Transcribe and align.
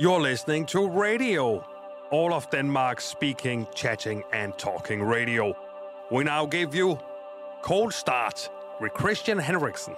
You're 0.00 0.22
listening 0.22 0.64
to 0.68 0.88
radio. 0.88 1.62
All 2.10 2.32
of 2.32 2.48
Denmark 2.48 3.02
speaking, 3.02 3.66
chatting, 3.74 4.22
and 4.32 4.56
talking 4.56 5.02
radio. 5.02 5.54
We 6.10 6.24
now 6.24 6.46
give 6.46 6.74
you 6.74 6.98
Cold 7.60 7.92
Start 7.92 8.48
with 8.80 8.92
Kristian 8.94 9.38
Henriksen. 9.38 9.94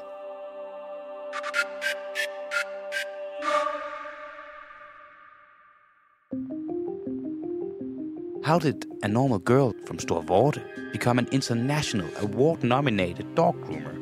How 8.43 8.59
did 8.59 8.85
a 9.05 9.09
normal 9.09 9.39
girl 9.39 9.73
from 9.87 9.99
Storvorde 9.99 10.65
become 10.91 11.21
an 11.21 11.29
international 11.31 12.11
award 12.17 12.65
nominated 12.65 13.37
dog 13.37 13.55
groomer? 13.63 13.97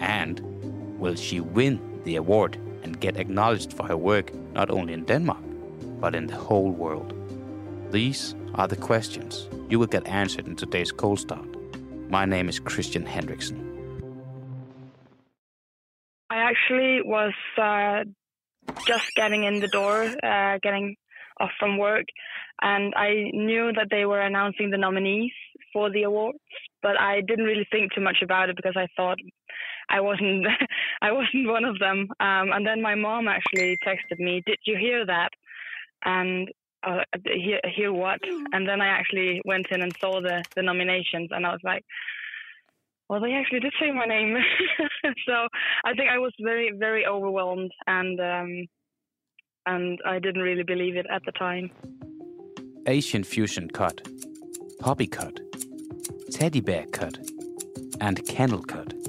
And 0.00 0.40
will 0.98 1.16
she 1.16 1.40
win 1.40 1.78
the 2.04 2.16
award 2.16 2.56
and 2.84 3.00
get 3.00 3.16
acknowledged 3.16 3.72
for 3.72 3.86
her 3.88 3.96
work 3.96 4.32
not 4.52 4.70
only 4.70 4.92
in 4.92 5.04
Denmark, 5.04 5.42
but 6.00 6.14
in 6.14 6.26
the 6.26 6.36
whole 6.36 6.70
world? 6.70 7.12
These 7.90 8.34
are 8.54 8.68
the 8.68 8.76
questions 8.76 9.48
you 9.68 9.78
will 9.78 9.86
get 9.86 10.06
answered 10.06 10.46
in 10.46 10.54
today's 10.54 10.92
Cold 10.92 11.18
Start. 11.18 11.48
My 12.10 12.24
name 12.24 12.48
is 12.48 12.60
Kristian 12.60 13.06
Henriksen. 13.06 13.58
I 16.30 16.36
actually 16.36 17.00
was 17.02 17.32
uh, 17.58 18.04
just 18.86 19.14
getting 19.14 19.44
in 19.44 19.60
the 19.60 19.68
door, 19.68 20.04
uh, 20.22 20.58
getting 20.62 20.96
off 21.40 21.50
from 21.58 21.78
work, 21.78 22.04
and 22.62 22.94
I 22.96 23.30
knew 23.32 23.72
that 23.72 23.88
they 23.90 24.04
were 24.04 24.20
announcing 24.20 24.70
the 24.70 24.78
nominees 24.78 25.32
for 25.72 25.90
the 25.90 26.04
awards, 26.04 26.38
but 26.82 26.98
I 27.00 27.20
didn't 27.20 27.44
really 27.44 27.66
think 27.70 27.92
too 27.92 28.00
much 28.00 28.18
about 28.22 28.48
it 28.48 28.56
because 28.56 28.76
I 28.76 28.86
thought 28.96 29.18
I 29.94 30.00
wasn't 30.00 30.46
I 31.02 31.12
wasn't 31.12 31.48
one 31.48 31.64
of 31.64 31.78
them. 31.78 32.08
Um, 32.20 32.46
and 32.52 32.66
then 32.66 32.82
my 32.82 32.94
mom 32.94 33.28
actually 33.28 33.78
texted 33.86 34.18
me, 34.18 34.42
"Did 34.44 34.58
you 34.66 34.76
hear 34.76 35.06
that?" 35.06 35.30
And 36.04 36.48
uh, 36.82 37.04
hear, 37.24 37.60
hear 37.64 37.92
what? 37.92 38.20
And 38.52 38.68
then 38.68 38.80
I 38.80 38.88
actually 38.88 39.40
went 39.44 39.66
in 39.70 39.82
and 39.82 39.94
saw 40.00 40.20
the 40.20 40.44
the 40.56 40.62
nominations, 40.62 41.30
and 41.30 41.46
I 41.46 41.52
was 41.52 41.60
like, 41.62 41.84
well, 43.08 43.20
they 43.20 43.34
actually 43.34 43.60
did 43.60 43.74
say 43.80 43.90
my 43.92 44.06
name. 44.06 44.36
so 45.26 45.48
I 45.84 45.94
think 45.94 46.10
I 46.10 46.18
was 46.18 46.32
very 46.40 46.72
very 46.76 47.06
overwhelmed, 47.06 47.72
and 47.86 48.20
um, 48.20 48.66
and 49.66 50.00
I 50.04 50.18
didn't 50.18 50.42
really 50.42 50.64
believe 50.64 50.96
it 50.96 51.06
at 51.10 51.22
the 51.24 51.32
time. 51.32 51.70
Asian 52.86 53.24
fusion 53.24 53.70
cut, 53.70 54.06
poppy 54.80 55.06
cut, 55.06 55.38
teddy 56.30 56.60
bear 56.60 56.86
cut, 56.86 57.18
and 58.00 58.26
kennel 58.26 58.62
cut. 58.62 59.03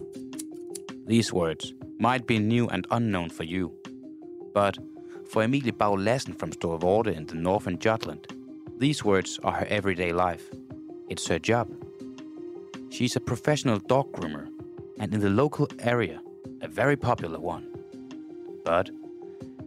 These 1.08 1.32
words 1.32 1.74
might 2.00 2.26
be 2.26 2.40
new 2.40 2.68
and 2.68 2.88
unknown 2.90 3.30
for 3.30 3.44
you, 3.44 3.72
but 4.56 4.78
for 5.30 5.44
Emilie 5.44 5.70
Bau 5.70 5.94
Lassen 5.94 6.34
from 6.34 6.52
Storvorde 6.52 7.16
in 7.16 7.28
the 7.28 7.36
northern 7.36 7.78
Jutland, 7.78 8.28
these 8.80 9.06
words 9.06 9.40
are 9.44 9.52
her 9.54 9.68
everyday 9.70 10.12
life. 10.12 10.50
It's 11.08 11.28
her 11.28 11.38
job. 11.38 11.70
She's 12.90 13.16
a 13.16 13.20
professional 13.20 13.78
dog 13.78 14.12
groomer, 14.14 14.48
and 15.00 15.14
in 15.14 15.20
the 15.20 15.30
local 15.30 15.68
area, 15.80 16.22
a 16.62 16.68
very 16.68 16.96
popular 16.96 17.40
one. 17.40 17.68
But 18.64 18.90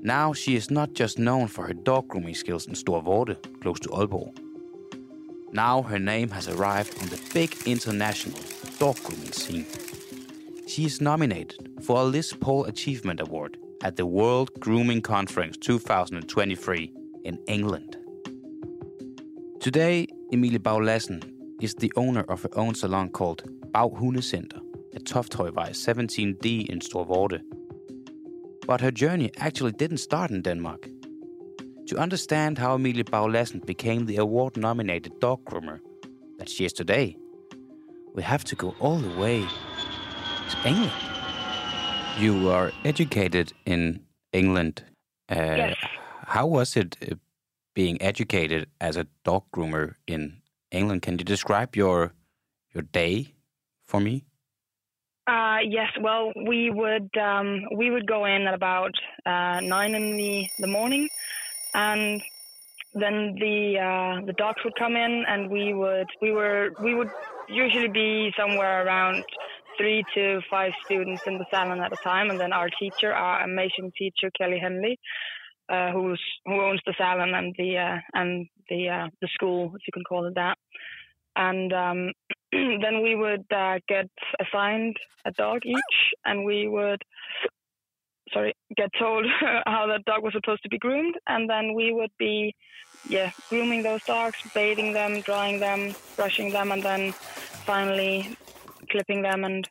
now 0.02 0.32
she 0.32 0.56
is 0.56 0.72
not 0.72 0.92
just 0.92 1.20
known 1.20 1.46
for 1.46 1.66
her 1.68 1.74
dog 1.74 2.08
grooming 2.08 2.34
skills 2.34 2.66
in 2.66 2.74
Storvorde, 2.74 3.36
close 3.60 3.78
to 3.80 3.88
Aalborg. 3.90 4.36
Now 5.52 5.82
her 5.82 6.00
name 6.00 6.30
has 6.30 6.48
arrived 6.48 7.00
on 7.00 7.08
the 7.10 7.20
big 7.32 7.54
international 7.64 8.40
dog 8.80 8.96
grooming 9.04 9.32
scene. 9.32 9.66
She 10.68 10.84
is 10.84 11.00
nominated 11.00 11.70
for 11.80 11.96
a 11.96 12.04
Liz 12.04 12.34
Paul 12.34 12.66
Achievement 12.66 13.20
Award 13.20 13.56
at 13.82 13.96
the 13.96 14.04
World 14.04 14.50
Grooming 14.60 15.00
Conference 15.00 15.56
2023 15.56 16.92
in 17.24 17.38
England. 17.46 17.96
Today, 19.60 20.06
Emilie 20.30 20.58
Bau 20.58 20.76
Lassen 20.76 21.22
is 21.62 21.74
the 21.74 21.90
owner 21.96 22.20
of 22.28 22.42
her 22.42 22.50
own 22.58 22.74
salon 22.74 23.08
called 23.08 23.44
Bau 23.72 23.88
Hundecenter 23.88 24.60
at 24.94 25.04
Tofthøjvej 25.04 25.70
17D 25.70 26.66
in 26.68 26.80
Storvorde. 26.80 27.40
But 28.66 28.82
her 28.82 28.90
journey 28.90 29.30
actually 29.38 29.72
didn't 29.72 30.00
start 30.08 30.30
in 30.30 30.42
Denmark. 30.42 30.86
To 31.86 31.96
understand 31.96 32.58
how 32.58 32.74
Emilie 32.74 33.04
Bau 33.04 33.26
Lassen 33.26 33.60
became 33.64 34.04
the 34.04 34.18
award-nominated 34.18 35.18
dog 35.18 35.38
groomer 35.46 35.78
that 36.38 36.50
she 36.50 36.66
is 36.66 36.74
today, 36.74 37.16
we 38.14 38.22
have 38.22 38.44
to 38.44 38.54
go 38.54 38.74
all 38.80 38.98
the 38.98 39.18
way 39.18 39.46
to 40.50 40.68
England. 40.68 40.92
You 42.18 42.50
are 42.50 42.72
educated 42.84 43.52
in 43.64 44.00
England. 44.32 44.82
Uh, 45.30 45.34
Yes. 45.56 45.76
How 46.26 46.46
was 46.46 46.76
it 46.76 46.96
uh, 47.02 47.14
being 47.74 48.00
educated 48.02 48.68
as 48.80 48.96
a 48.96 49.06
dog 49.24 49.44
groomer 49.54 49.94
in 50.06 50.42
England? 50.70 51.02
Can 51.02 51.18
you 51.18 51.24
describe 51.24 51.74
your 51.76 52.12
your 52.74 52.82
day 52.92 53.34
for 53.86 54.00
me? 54.00 54.24
Uh, 55.26 55.58
yes, 55.64 55.90
well, 56.00 56.32
we 56.46 56.70
would 56.70 57.10
um, 57.16 57.62
we 57.76 57.90
would 57.90 58.06
go 58.06 58.24
in 58.24 58.46
at 58.46 58.54
about 58.54 58.92
uh, 59.26 59.60
nine 59.60 59.94
in 59.94 60.16
the, 60.16 60.48
the 60.58 60.66
morning, 60.66 61.08
and 61.74 62.22
then 62.94 63.34
the 63.38 63.78
uh, 63.78 64.24
the 64.26 64.32
dogs 64.32 64.62
would 64.64 64.74
come 64.76 64.96
in, 64.96 65.24
and 65.28 65.50
we 65.50 65.72
would 65.74 66.08
we 66.22 66.32
were 66.32 66.70
we 66.82 66.94
would 66.94 67.10
usually 67.48 67.88
be 67.88 68.32
somewhere 68.36 68.86
around 68.86 69.24
three 69.78 70.04
to 70.14 70.40
five 70.50 70.72
students 70.84 71.22
in 71.26 71.38
the 71.38 71.46
salon 71.50 71.80
at 71.80 71.92
a 71.92 71.96
time, 71.96 72.30
and 72.30 72.38
then 72.38 72.52
our 72.52 72.68
teacher, 72.78 73.12
our 73.12 73.42
amazing 73.42 73.92
teacher 73.96 74.30
Kelly 74.36 74.58
Henley, 74.58 74.98
uh, 75.68 75.92
who's 75.92 76.22
who 76.44 76.60
owns 76.60 76.80
the 76.84 76.94
salon 76.98 77.34
and 77.34 77.54
the 77.56 77.78
uh, 77.78 77.98
and 78.14 78.48
the 78.68 78.88
uh, 78.88 79.08
the 79.20 79.28
school, 79.28 79.72
if 79.74 79.82
you 79.86 79.92
can 79.92 80.04
call 80.04 80.26
it 80.26 80.34
that, 80.34 80.58
and 81.36 81.72
um, 81.72 82.12
then 82.52 83.02
we 83.02 83.14
would 83.14 83.44
uh, 83.54 83.78
get 83.88 84.08
assigned 84.40 84.96
a 85.24 85.30
dog 85.32 85.60
each, 85.64 85.98
and 86.24 86.44
we 86.44 86.66
would, 86.68 87.02
sorry, 88.32 88.54
get 88.76 88.90
told 88.98 89.26
how 89.66 89.86
that 89.86 90.04
dog 90.04 90.22
was 90.22 90.32
supposed 90.32 90.62
to 90.62 90.68
be 90.68 90.78
groomed, 90.78 91.14
and 91.26 91.48
then 91.48 91.74
we 91.74 91.92
would 91.92 92.10
be, 92.18 92.54
yeah, 93.08 93.30
grooming 93.48 93.82
those 93.82 94.02
dogs, 94.04 94.38
bathing 94.54 94.92
them, 94.92 95.20
drying 95.20 95.60
them, 95.60 95.94
brushing 96.16 96.50
them, 96.50 96.72
and 96.72 96.82
then 96.82 97.12
finally 97.12 98.36
clipping 98.90 99.22
them 99.22 99.44
and 99.44 99.68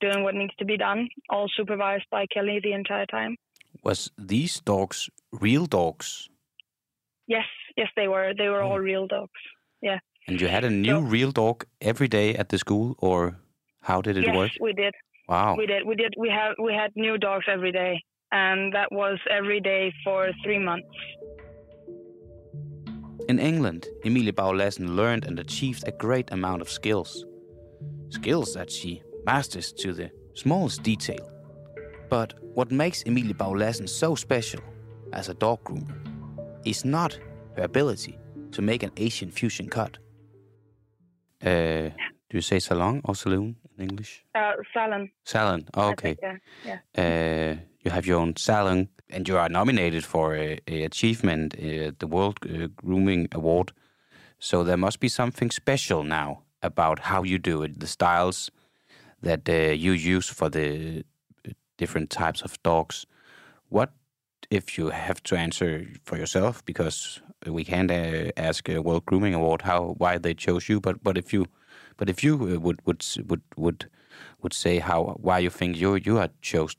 doing 0.00 0.22
what 0.24 0.34
needs 0.34 0.54
to 0.58 0.64
be 0.64 0.76
done, 0.76 1.08
all 1.28 1.48
supervised 1.56 2.06
by 2.10 2.26
Kelly 2.26 2.60
the 2.62 2.72
entire 2.72 3.06
time. 3.06 3.36
Was 3.84 4.10
these 4.18 4.60
dogs 4.60 5.08
real 5.32 5.66
dogs? 5.66 6.28
Yes, 7.26 7.46
yes, 7.76 7.88
they 7.96 8.08
were. 8.08 8.32
They 8.36 8.48
were 8.48 8.62
all 8.62 8.78
oh. 8.78 8.88
real 8.92 9.06
dogs. 9.06 9.40
Yeah. 9.80 9.98
And 10.26 10.40
you 10.40 10.48
had 10.48 10.64
a 10.64 10.70
new 10.70 11.00
So- 11.00 11.00
real 11.00 11.32
dog 11.32 11.64
every 11.80 12.08
day 12.08 12.34
at 12.34 12.48
the 12.48 12.58
school, 12.58 12.96
or 12.98 13.36
how 13.82 14.00
did 14.02 14.16
it 14.16 14.24
yes, 14.26 14.36
work? 14.36 14.52
we 14.60 14.72
did. 14.72 14.94
Wow. 15.28 15.54
We 15.56 15.66
did. 15.66 15.86
We 15.86 15.94
did. 15.94 16.14
We 16.18 16.28
have. 16.28 16.54
We 16.58 16.74
had 16.74 16.90
new 16.96 17.16
dogs 17.16 17.46
every 17.48 17.72
day, 17.72 18.02
and 18.32 18.72
that 18.74 18.90
was 18.90 19.18
every 19.30 19.60
day 19.60 19.92
for 20.04 20.30
three 20.44 20.58
months. 20.58 20.88
In 23.28 23.38
England, 23.38 23.86
Emilie 24.04 24.32
Bau 24.32 24.50
Lassen 24.52 24.96
learned 24.96 25.24
and 25.24 25.38
achieved 25.38 25.86
a 25.86 25.92
great 25.92 26.32
amount 26.32 26.62
of 26.62 26.68
skills. 26.68 27.24
Skills 28.10 28.54
that 28.54 28.70
she 28.70 29.02
masters 29.24 29.72
to 29.72 29.92
the 29.92 30.10
smallest 30.34 30.82
detail. 30.82 31.30
But 32.08 32.34
what 32.54 32.70
makes 32.70 33.04
Emilie 33.06 33.32
Bau 33.32 33.52
Lassen 33.52 33.86
so 33.86 34.14
special 34.14 34.60
as 35.12 35.28
a 35.28 35.34
dog 35.34 35.62
groomer 35.64 35.96
is 36.64 36.84
not 36.84 37.18
her 37.56 37.62
ability 37.62 38.18
to 38.52 38.62
make 38.62 38.82
an 38.82 38.90
Asian 38.96 39.30
fusion 39.30 39.68
cut. 39.68 39.98
Uh, 41.42 41.90
do 42.28 42.36
you 42.36 42.42
say 42.42 42.58
salon 42.58 43.00
or 43.04 43.14
saloon 43.14 43.56
in 43.78 43.88
English? 43.88 44.24
Uh, 44.34 44.52
salon. 44.74 45.10
Salon. 45.24 45.64
I 45.74 45.84
okay. 45.92 46.14
think, 46.14 46.40
yeah. 46.64 46.78
Yeah. 46.96 47.02
Uh, 47.02 47.56
you 47.80 47.90
have 47.90 48.06
your 48.06 48.20
own 48.20 48.36
salon, 48.36 48.88
and 49.08 49.26
you 49.28 49.38
are 49.38 49.48
nominated 49.48 50.04
for 50.04 50.34
a, 50.34 50.60
a 50.68 50.84
achievement, 50.84 51.54
uh, 51.54 51.92
the 51.98 52.06
World 52.06 52.38
uh, 52.44 52.68
Grooming 52.76 53.28
Award. 53.32 53.72
So 54.38 54.64
there 54.64 54.76
must 54.76 55.00
be 55.00 55.08
something 55.08 55.50
special 55.50 56.02
now 56.02 56.42
about 56.62 56.98
how 56.98 57.22
you 57.22 57.38
do 57.38 57.62
it, 57.62 57.80
the 57.80 57.86
styles 57.86 58.50
that 59.22 59.48
uh, 59.48 59.72
you 59.72 59.92
use 59.92 60.28
for 60.28 60.48
the 60.48 61.04
uh, 61.46 61.52
different 61.78 62.10
types 62.10 62.42
of 62.42 62.62
dogs. 62.62 63.06
What 63.68 63.92
if 64.50 64.76
you 64.76 64.90
have 64.90 65.22
to 65.22 65.36
answer 65.36 65.86
for 66.04 66.16
yourself 66.16 66.64
because 66.64 67.20
we 67.46 67.64
can't 67.64 67.90
uh, 67.90 68.32
ask 68.36 68.68
a 68.68 68.80
World 68.82 69.06
Grooming 69.06 69.34
Award 69.34 69.62
how 69.62 69.94
why 69.98 70.18
they 70.18 70.34
chose 70.34 70.68
you, 70.68 70.80
but 70.80 71.02
but 71.02 71.16
if 71.16 71.32
you 71.32 71.46
but 71.96 72.08
if 72.10 72.24
you 72.24 72.34
uh, 72.34 72.58
would 72.58 72.80
would 72.86 73.04
would 73.28 73.42
would 73.56 73.90
would 74.42 74.52
say 74.52 74.78
how 74.78 75.16
why 75.20 75.38
you 75.38 75.50
think 75.50 75.76
you 75.76 75.94
you 75.94 76.18
are 76.18 76.30
chosen 76.42 76.78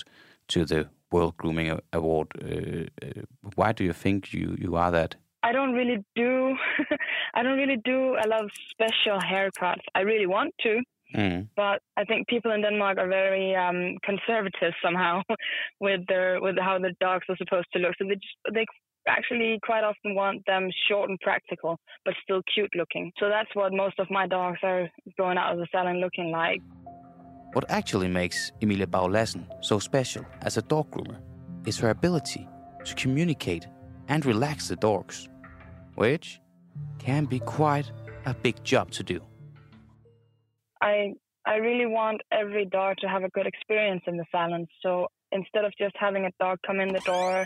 to 0.49 0.65
the 0.65 0.89
World 1.11 1.37
Grooming 1.37 1.79
Award, 1.93 2.27
uh, 2.43 3.05
uh, 3.05 3.21
why 3.55 3.71
do 3.71 3.83
you 3.83 3.93
think 3.93 4.33
you 4.33 4.55
you 4.59 4.75
are 4.75 4.91
that? 4.91 5.15
I 5.43 5.51
don't 5.51 5.73
really 5.73 6.03
do. 6.15 6.40
I 7.33 7.43
don't 7.43 7.57
really 7.57 7.77
do 7.83 8.15
a 8.23 8.27
lot 8.27 8.43
of 8.43 8.51
special 8.69 9.19
haircuts. 9.19 9.83
I 9.95 10.01
really 10.01 10.27
want 10.27 10.53
to, 10.63 10.81
Mm. 11.15 11.49
but 11.57 11.81
I 11.97 12.05
think 12.05 12.29
people 12.29 12.51
in 12.51 12.61
Denmark 12.61 12.97
are 12.97 13.07
very 13.07 13.53
um, 13.53 13.97
conservative 14.01 14.73
somehow 14.81 15.21
with 15.81 16.01
their 16.07 16.39
with 16.39 16.55
how 16.57 16.79
the 16.79 16.93
dogs 17.01 17.25
are 17.27 17.35
supposed 17.35 17.67
to 17.73 17.79
look. 17.79 17.93
So 17.97 18.05
they 18.07 18.15
just, 18.15 18.37
they 18.53 18.65
actually 19.07 19.59
quite 19.61 19.83
often 19.83 20.15
want 20.15 20.41
them 20.45 20.69
short 20.87 21.09
and 21.09 21.19
practical, 21.19 21.77
but 22.05 22.13
still 22.23 22.41
cute 22.53 22.73
looking. 22.75 23.11
So 23.19 23.27
that's 23.27 23.53
what 23.55 23.73
most 23.73 23.99
of 23.99 24.07
my 24.09 24.25
dogs 24.27 24.59
are 24.63 24.87
going 25.17 25.37
out 25.37 25.51
of 25.53 25.59
the 25.59 25.67
salon 25.71 25.99
looking 25.99 26.31
like. 26.31 26.61
What 27.53 27.65
actually 27.69 28.07
makes 28.07 28.53
Emilie 28.61 28.85
Bau 28.85 29.07
Lassen 29.07 29.45
so 29.59 29.79
special 29.79 30.25
as 30.43 30.55
a 30.55 30.61
dog 30.61 30.89
groomer 30.91 31.19
is 31.65 31.77
her 31.79 31.89
ability 31.89 32.47
to 32.85 32.95
communicate 32.95 33.67
and 34.07 34.25
relax 34.25 34.69
the 34.69 34.77
dogs, 34.77 35.27
which 35.95 36.39
can 36.99 37.25
be 37.25 37.39
quite 37.39 37.91
a 38.25 38.33
big 38.33 38.63
job 38.63 38.91
to 38.91 39.03
do. 39.03 39.21
I 40.81 41.13
I 41.45 41.55
really 41.55 41.87
want 41.87 42.21
every 42.31 42.65
dog 42.65 42.97
to 42.97 43.07
have 43.07 43.23
a 43.23 43.29
good 43.29 43.47
experience 43.47 44.03
in 44.05 44.17
the 44.17 44.25
salon. 44.31 44.67
So 44.81 45.07
instead 45.31 45.65
of 45.65 45.73
just 45.77 45.95
having 45.99 46.25
a 46.25 46.31
dog 46.39 46.59
come 46.65 46.79
in 46.79 46.89
the 46.89 46.99
door 46.99 47.45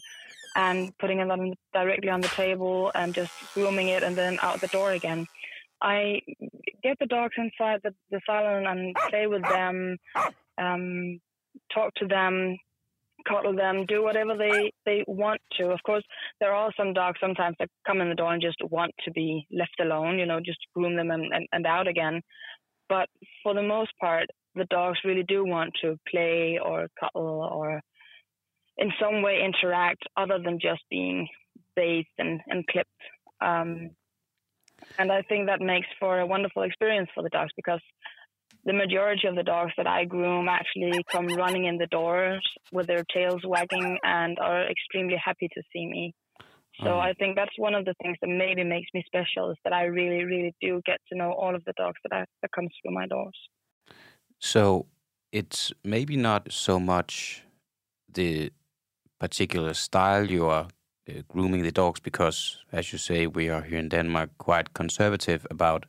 and 0.55 0.97
putting 0.97 1.19
it 1.19 1.31
on, 1.31 1.53
directly 1.73 2.09
on 2.09 2.21
the 2.21 2.27
table 2.27 2.91
and 2.93 3.13
just 3.13 3.31
grooming 3.53 3.87
it 3.87 4.03
and 4.03 4.15
then 4.15 4.37
out 4.41 4.59
the 4.59 4.67
door 4.67 4.91
again, 4.91 5.27
I 5.81 6.21
get 6.83 6.97
the 6.99 7.05
dogs 7.05 7.35
inside 7.37 7.81
the, 7.83 7.93
the 8.11 8.19
salon 8.25 8.65
and 8.65 8.95
play 9.09 9.27
with 9.27 9.43
them, 9.43 9.97
um, 10.57 11.19
talk 11.73 11.93
to 11.95 12.07
them, 12.07 12.57
cuddle 13.27 13.55
them, 13.55 13.85
do 13.87 14.03
whatever 14.03 14.35
they, 14.37 14.71
they 14.85 15.03
want 15.07 15.41
to. 15.59 15.71
Of 15.71 15.79
course, 15.85 16.03
there 16.39 16.53
are 16.53 16.71
some 16.77 16.93
dogs 16.93 17.19
sometimes 17.19 17.55
that 17.59 17.69
come 17.85 18.01
in 18.01 18.09
the 18.09 18.15
door 18.15 18.33
and 18.33 18.41
just 18.41 18.57
want 18.69 18.91
to 19.05 19.11
be 19.11 19.45
left 19.51 19.79
alone, 19.81 20.19
you 20.19 20.25
know, 20.25 20.39
just 20.39 20.59
groom 20.75 20.95
them 20.95 21.11
and, 21.11 21.33
and, 21.33 21.47
and 21.51 21.65
out 21.65 21.87
again. 21.87 22.21
But 22.89 23.07
for 23.43 23.53
the 23.53 23.63
most 23.63 23.91
part, 23.99 24.27
the 24.55 24.65
dogs 24.65 24.99
really 25.03 25.23
do 25.27 25.45
want 25.45 25.73
to 25.81 25.97
play 26.09 26.59
or 26.63 26.87
cuddle 26.99 27.49
or 27.51 27.81
in 28.77 28.91
some 29.01 29.21
way 29.21 29.41
interact 29.43 30.03
other 30.17 30.39
than 30.43 30.59
just 30.59 30.81
being 30.89 31.27
bathed 31.75 32.07
and, 32.17 32.41
and 32.47 32.65
clipped. 32.67 32.89
Um, 33.41 33.91
and 34.97 35.11
I 35.11 35.21
think 35.23 35.47
that 35.47 35.61
makes 35.61 35.87
for 35.99 36.19
a 36.19 36.27
wonderful 36.27 36.63
experience 36.63 37.09
for 37.13 37.23
the 37.23 37.29
dogs 37.29 37.51
because 37.55 37.81
the 38.65 38.73
majority 38.73 39.27
of 39.27 39.35
the 39.35 39.43
dogs 39.43 39.73
that 39.77 39.87
I 39.87 40.05
groom 40.05 40.47
actually 40.49 41.03
come 41.11 41.27
running 41.27 41.65
in 41.65 41.77
the 41.77 41.87
doors 41.87 42.43
with 42.71 42.87
their 42.87 43.03
tails 43.13 43.41
wagging 43.45 43.97
and 44.03 44.37
are 44.39 44.67
extremely 44.69 45.17
happy 45.23 45.47
to 45.53 45.61
see 45.71 45.85
me. 45.85 46.13
So 46.79 46.87
mm. 46.87 46.99
I 46.99 47.13
think 47.13 47.35
that's 47.35 47.57
one 47.57 47.75
of 47.75 47.85
the 47.85 47.93
things 48.01 48.17
that 48.21 48.27
maybe 48.27 48.63
makes 48.63 48.89
me 48.93 49.03
special 49.05 49.51
is 49.51 49.57
that 49.63 49.71
I 49.71 49.83
really, 49.83 50.25
really 50.25 50.53
do 50.59 50.81
get 50.85 50.99
to 51.09 51.17
know 51.17 51.31
all 51.31 51.55
of 51.55 51.63
the 51.65 51.73
dogs 51.77 51.99
that 52.03 52.15
I, 52.15 52.25
that 52.41 52.51
comes 52.51 52.71
through 52.81 52.93
my 52.93 53.07
doors. 53.07 53.37
So 54.39 54.87
it's 55.31 55.71
maybe 55.83 56.17
not 56.17 56.51
so 56.51 56.79
much 56.79 57.43
the 58.11 58.51
particular 59.19 59.73
style 59.73 60.29
you 60.29 60.45
are 60.47 60.67
uh, 61.07 61.21
grooming 61.27 61.63
the 61.63 61.71
dogs 61.71 61.99
because, 61.99 62.57
as 62.71 62.91
you 62.91 62.97
say, 62.97 63.27
we 63.27 63.49
are 63.49 63.61
here 63.61 63.79
in 63.79 63.89
Denmark 63.89 64.31
quite 64.37 64.73
conservative 64.73 65.45
about 65.49 65.85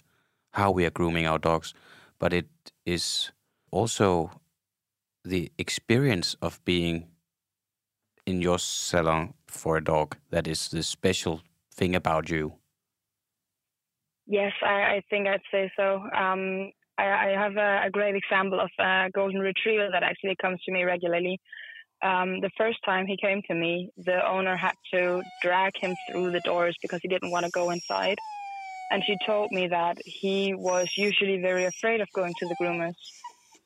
how 0.53 0.71
we 0.71 0.85
are 0.85 0.91
grooming 0.91 1.27
our 1.27 1.39
dogs, 1.39 1.75
but 2.19 2.33
it 2.33 2.47
is 2.85 3.33
also 3.71 4.31
the 5.25 5.51
experience 5.59 6.37
of 6.41 6.65
being 6.65 7.09
in 8.27 8.43
your 8.43 8.59
salon 8.59 9.35
for 9.47 9.77
a 9.77 9.85
dog 9.85 10.17
that 10.31 10.47
is 10.47 10.69
the 10.69 10.83
special 10.83 11.43
thing 11.73 11.95
about 11.95 12.29
you. 12.29 12.55
Yes, 14.27 14.53
I, 14.63 14.97
I 14.97 15.03
think 15.09 15.29
I'd 15.29 15.41
say 15.53 15.71
so. 15.77 16.03
Um, 16.15 16.73
I, 16.99 17.05
I, 17.05 17.29
have 17.37 17.57
a, 17.57 17.83
a, 17.87 17.91
great 17.91 18.17
example 18.17 18.59
of 18.59 18.71
a 18.79 19.09
golden 19.13 19.41
retriever 19.41 19.89
that 19.93 20.03
actually 20.03 20.35
comes 20.41 20.61
to 20.65 20.73
me 20.73 20.83
regularly. 20.83 21.39
Um, 22.03 22.41
the 22.41 22.51
first 22.57 22.79
time 22.85 23.07
he 23.07 23.17
came 23.17 23.43
to 23.49 23.55
me, 23.55 23.91
the 23.97 24.27
owner 24.27 24.57
had 24.57 24.75
to 24.93 25.23
drag 25.43 25.77
him 25.77 25.95
through 26.11 26.33
the 26.33 26.41
doors 26.41 26.77
because 26.83 27.01
he 27.03 27.09
didn't 27.09 27.31
want 27.31 27.45
to 27.45 27.51
go 27.53 27.71
inside. 27.71 28.19
And 28.91 29.03
she 29.05 29.17
told 29.27 29.51
me 29.51 29.69
that 29.69 29.99
he 30.05 30.55
was 30.55 30.89
usually 30.97 31.41
very 31.41 31.65
afraid 31.65 32.01
of 32.01 32.09
going 32.15 32.35
to 32.39 32.47
the 32.47 32.57
groomers. 32.61 32.95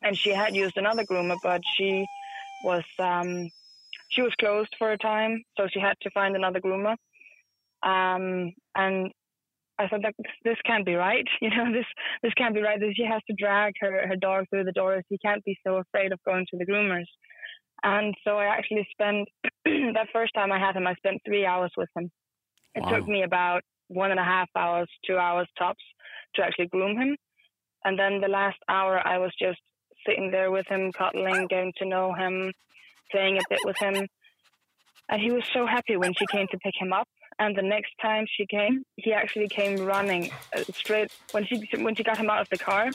And 0.03 0.17
she 0.17 0.31
had 0.31 0.57
used 0.57 0.77
another 0.77 1.05
groomer, 1.05 1.37
but 1.43 1.61
she 1.77 2.07
was 2.63 2.85
um, 2.99 3.51
she 4.09 4.23
was 4.23 4.33
closed 4.41 4.75
for 4.79 4.93
a 4.93 4.99
time, 4.99 5.43
so 5.57 5.67
she 5.71 5.81
had 5.81 5.95
to 6.03 6.11
find 6.11 6.35
another 6.35 6.61
groomer. 6.61 6.97
Um, 7.83 8.53
and 8.75 9.11
I 9.79 9.89
thought 9.89 10.03
that 10.03 10.15
this 10.45 10.59
can't 10.67 10.85
be 10.85 10.95
right. 10.95 11.27
You 11.41 11.51
know, 11.51 11.73
this 11.73 11.87
this 12.23 12.35
can't 12.35 12.55
be 12.55 12.63
right. 12.63 12.81
That 12.81 12.95
she 12.97 13.05
has 13.05 13.23
to 13.29 13.37
drag 13.39 13.75
her 13.81 14.07
her 14.09 14.17
dog 14.17 14.47
through 14.51 14.65
the 14.65 14.73
doors. 14.73 15.05
He 15.09 15.19
can't 15.19 15.45
be 15.45 15.57
so 15.67 15.77
afraid 15.77 16.13
of 16.13 16.19
going 16.25 16.47
to 16.51 16.59
the 16.59 16.67
groomers. 16.67 17.09
And 17.83 18.15
so 18.25 18.37
I 18.37 18.47
actually 18.47 18.87
spent 18.91 19.29
that 19.65 20.09
first 20.13 20.33
time 20.35 20.53
I 20.53 20.59
had 20.59 20.77
him, 20.77 20.87
I 20.87 20.95
spent 20.95 21.23
three 21.27 21.47
hours 21.47 21.73
with 21.77 21.89
him. 21.97 22.11
It 22.75 22.83
wow. 22.83 22.91
took 22.91 23.09
me 23.09 23.23
about 23.23 23.63
one 23.91 24.11
and 24.11 24.21
a 24.21 24.25
half 24.25 24.49
hours, 24.57 24.89
two 25.07 25.19
hours 25.19 25.49
tops 25.59 25.83
to 26.37 26.43
actually 26.43 26.69
groom 26.69 26.97
him. 26.97 27.17
And 27.85 27.99
then 27.99 28.21
the 28.21 28.29
last 28.29 28.59
hour, 28.69 29.01
I 29.05 29.19
was 29.19 29.33
just 29.39 29.61
sitting 30.07 30.31
there 30.31 30.51
with 30.51 30.67
him, 30.69 30.93
cuddling, 30.93 31.47
getting 31.49 31.73
to 31.79 31.85
know 31.87 32.15
him, 32.15 32.53
playing 33.11 33.37
a 33.39 33.43
bit 33.49 33.61
with 33.65 33.77
him. 33.79 34.07
And 35.09 35.21
he 35.21 35.33
was 35.33 35.45
so 35.53 35.67
happy 35.67 35.97
when 35.97 36.15
she 36.15 36.25
came 36.27 36.47
to 36.49 36.59
pick 36.59 36.75
him 36.79 36.93
up. 36.93 37.09
And 37.39 37.57
the 37.57 37.63
next 37.63 37.93
time 38.01 38.27
she 38.31 38.47
came, 38.47 38.85
he 38.97 39.13
actually 39.13 39.49
came 39.49 39.79
running 39.87 40.31
uh, 40.55 40.63
straight 40.75 41.11
when 41.33 41.47
she 41.47 41.67
when 41.79 41.95
she 41.95 42.03
got 42.03 42.19
him 42.19 42.29
out 42.29 42.43
of 42.43 42.51
the 42.51 42.59
car. 42.59 42.91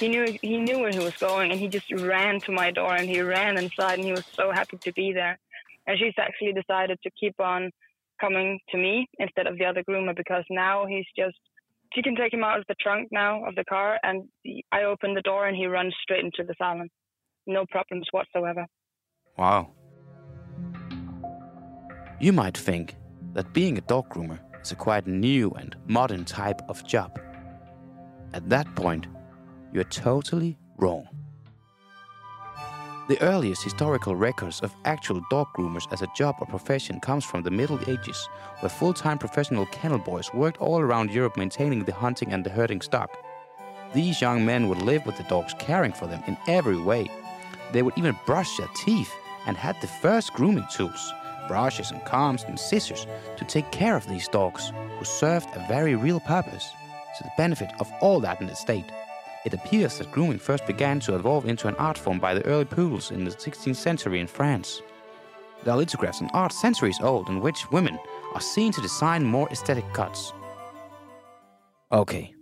He 0.00 0.08
knew 0.08 0.36
he 0.42 0.58
knew 0.58 0.80
where 0.80 0.90
he 0.90 0.98
was 0.98 1.16
going, 1.16 1.52
and 1.52 1.60
he 1.60 1.68
just 1.68 1.90
ran 1.92 2.40
to 2.40 2.50
my 2.50 2.72
door 2.72 2.92
and 2.96 3.08
he 3.08 3.20
ran 3.20 3.56
inside, 3.56 3.94
and 3.94 4.04
he 4.04 4.10
was 4.10 4.24
so 4.32 4.50
happy 4.50 4.78
to 4.78 4.92
be 4.92 5.12
there. 5.12 5.38
And 5.86 5.96
she's 5.96 6.14
actually 6.18 6.54
decided 6.54 6.98
to 7.02 7.10
keep 7.10 7.38
on 7.38 7.70
coming 8.20 8.60
to 8.70 8.78
me 8.78 9.06
instead 9.18 9.46
of 9.46 9.58
the 9.58 9.64
other 9.64 9.82
groomer 9.88 10.16
because 10.16 10.44
now 10.50 10.86
he's 10.86 11.06
just 11.16 11.36
she 11.94 12.02
can 12.02 12.16
take 12.16 12.32
him 12.32 12.42
out 12.42 12.58
of 12.58 12.64
the 12.68 12.74
trunk 12.80 13.08
now 13.12 13.44
of 13.44 13.54
the 13.54 13.64
car, 13.64 13.98
and 14.02 14.24
I 14.72 14.82
open 14.82 15.14
the 15.14 15.22
door 15.22 15.46
and 15.46 15.56
he 15.56 15.66
runs 15.66 15.94
straight 16.02 16.24
into 16.24 16.42
the 16.46 16.54
salon, 16.58 16.88
no 17.46 17.64
problems 17.70 18.08
whatsoever. 18.10 18.66
Wow. 19.38 19.72
You 22.20 22.32
might 22.32 22.56
think 22.56 22.96
that 23.34 23.52
being 23.52 23.78
a 23.78 23.82
dog 23.82 24.08
groomer 24.08 24.40
is 24.62 24.72
a 24.72 24.76
quite 24.76 25.06
new 25.06 25.50
and 25.52 25.76
modern 25.86 26.24
type 26.24 26.62
of 26.68 26.84
job. 26.86 27.20
At 28.32 28.48
that 28.48 28.74
point, 28.74 29.06
you're 29.72 29.84
totally 29.84 30.56
wrong. 30.78 31.06
The 33.06 33.20
earliest 33.20 33.62
historical 33.62 34.16
records 34.16 34.60
of 34.60 34.74
actual 34.86 35.20
dog 35.28 35.48
groomers 35.52 35.92
as 35.92 36.00
a 36.00 36.08
job 36.16 36.36
or 36.38 36.46
profession 36.46 37.00
comes 37.00 37.22
from 37.22 37.42
the 37.42 37.50
Middle 37.50 37.78
Ages, 37.86 38.30
where 38.60 38.70
full-time 38.70 39.18
professional 39.18 39.66
kennel 39.66 39.98
boys 39.98 40.32
worked 40.32 40.56
all 40.56 40.80
around 40.80 41.10
Europe 41.10 41.36
maintaining 41.36 41.84
the 41.84 41.92
hunting 41.92 42.32
and 42.32 42.42
the 42.42 42.48
herding 42.48 42.80
stock. 42.80 43.10
These 43.92 44.22
young 44.22 44.46
men 44.46 44.70
would 44.70 44.80
live 44.80 45.04
with 45.04 45.18
the 45.18 45.22
dogs, 45.24 45.54
caring 45.58 45.92
for 45.92 46.06
them 46.06 46.22
in 46.26 46.38
every 46.48 46.80
way. 46.80 47.10
They 47.72 47.82
would 47.82 47.98
even 47.98 48.16
brush 48.24 48.56
their 48.56 48.70
teeth 48.74 49.12
and 49.46 49.54
had 49.54 49.78
the 49.82 49.86
first 49.86 50.32
grooming 50.32 50.66
tools 50.74 51.12
brushes 51.46 51.90
and 51.90 52.02
combs 52.06 52.44
and 52.44 52.58
scissors 52.58 53.06
to 53.36 53.44
take 53.44 53.70
care 53.70 53.96
of 53.96 54.08
these 54.08 54.28
dogs, 54.28 54.72
who 54.98 55.04
served 55.04 55.48
a 55.54 55.66
very 55.68 55.94
real 55.94 56.20
purpose 56.20 56.70
to 57.18 57.24
the 57.24 57.30
benefit 57.36 57.70
of 57.80 57.92
all 58.00 58.18
that 58.20 58.40
in 58.40 58.46
the 58.46 58.56
state. 58.56 58.86
It 59.44 59.52
appears 59.52 59.98
that 59.98 60.10
grooming 60.10 60.38
first 60.38 60.66
began 60.66 61.00
to 61.00 61.14
evolve 61.16 61.46
into 61.46 61.68
an 61.68 61.74
art 61.76 61.98
form 61.98 62.18
by 62.18 62.32
the 62.32 62.44
early 62.46 62.64
poodles 62.64 63.10
in 63.10 63.24
the 63.24 63.30
16th 63.30 63.76
century 63.76 64.20
in 64.20 64.26
France. 64.26 64.80
There 65.62 65.74
are 65.74 65.76
lithographs 65.76 66.20
and 66.20 66.30
art 66.32 66.52
centuries 66.52 66.98
old 67.02 67.28
in 67.28 67.40
which 67.40 67.70
women 67.70 67.98
are 68.34 68.40
seen 68.40 68.72
to 68.72 68.80
design 68.80 69.22
more 69.22 69.48
aesthetic 69.50 69.84
cuts. 69.92 70.32
Okay, 71.92 72.34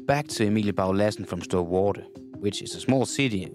back 0.00 0.26
to 0.28 0.46
Emilie 0.46 0.72
Bau 0.72 0.90
Lassen 0.90 1.24
from 1.24 1.42
Storvorde, 1.42 2.04
which 2.40 2.60
is 2.60 2.74
a 2.74 2.80
small 2.80 3.06
city 3.06 3.50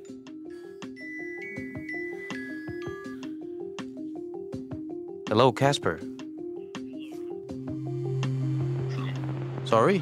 Hello, 5.27 5.51
Casper. 5.51 5.99
Sorry? 9.65 10.01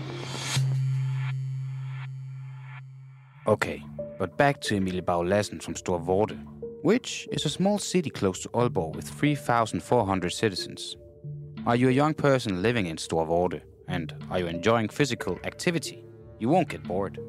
Okay, 3.51 3.83
but 4.17 4.37
back 4.37 4.61
to 4.61 4.77
Emilie 4.77 5.01
Bau 5.01 5.23
Lassen 5.23 5.59
from 5.59 5.73
Storvorde, 5.73 6.39
which 6.83 7.27
is 7.33 7.43
a 7.43 7.49
small 7.49 7.77
city 7.77 8.09
close 8.09 8.39
to 8.39 8.49
Aalborg 8.53 8.95
with 8.95 9.09
3,400 9.09 10.29
citizens. 10.29 10.95
Are 11.65 11.75
you 11.75 11.89
a 11.89 11.91
young 11.91 12.13
person 12.13 12.61
living 12.61 12.85
in 12.85 12.95
Storvorde 12.95 13.61
and 13.89 14.15
are 14.29 14.39
you 14.39 14.47
enjoying 14.47 14.87
physical 14.87 15.37
activity? 15.43 16.01
You 16.39 16.47
won't 16.47 16.69
get 16.69 16.83
bored. 16.83 17.19